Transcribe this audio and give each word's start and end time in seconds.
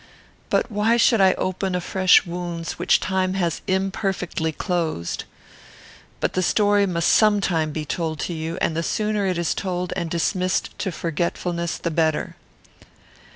But 0.49 0.71
why 0.71 0.97
should 0.97 1.21
I 1.21 1.33
open 1.33 1.75
afresh 1.75 2.25
wounds 2.25 2.79
which 2.79 2.99
time 2.99 3.35
has 3.35 3.61
imperfectly 3.67 4.51
closed? 4.51 5.25
But 6.19 6.33
the 6.33 6.41
story 6.41 6.87
must 6.87 7.07
some 7.07 7.39
time 7.39 7.71
be 7.71 7.85
told 7.85 8.19
to 8.21 8.33
you, 8.33 8.57
and 8.61 8.75
the 8.75 8.81
sooner 8.81 9.27
it 9.27 9.37
is 9.37 9.53
told 9.53 9.93
and 9.95 10.09
dismissed 10.09 10.71
to 10.79 10.91
forgetfulness 10.91 11.77
the 11.77 11.91
better. 11.91 12.35